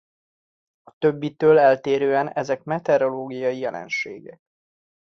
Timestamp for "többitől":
0.97-1.57